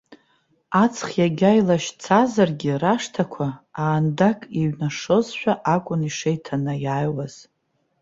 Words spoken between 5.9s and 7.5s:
ишеиҭанаиааиуаз.